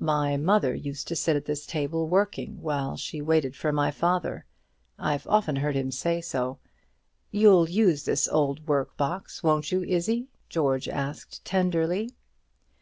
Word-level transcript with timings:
"My 0.00 0.38
mother 0.38 0.74
used 0.74 1.06
to 1.08 1.14
sit 1.14 1.36
at 1.36 1.44
this 1.44 1.66
table 1.66 2.08
working, 2.08 2.62
while 2.62 2.96
she 2.96 3.20
waited 3.20 3.54
for 3.54 3.72
my 3.72 3.90
father; 3.90 4.46
I've 4.98 5.26
often 5.26 5.56
heard 5.56 5.76
him 5.76 5.90
say 5.90 6.22
so. 6.22 6.60
You'll 7.30 7.68
use 7.68 8.04
the 8.04 8.28
old 8.32 8.66
work 8.66 8.96
box, 8.96 9.42
won't 9.42 9.70
you, 9.70 9.82
Izzie?" 9.82 10.28
George 10.48 10.88
asked, 10.88 11.44
tenderly. 11.44 12.08